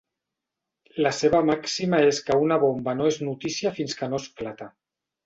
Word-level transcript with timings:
La 1.05 1.11
seva 1.17 1.41
màxima 1.49 1.99
és 2.07 2.21
que 2.29 2.37
una 2.45 2.57
bomba 2.67 2.97
no 3.03 3.11
és 3.13 3.21
notícia 3.29 3.73
fins 3.81 3.95
que 4.01 4.11
no 4.15 4.21
esclata. 4.23 4.69